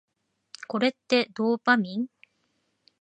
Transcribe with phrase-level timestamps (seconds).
[0.67, 2.07] これってドーパミン？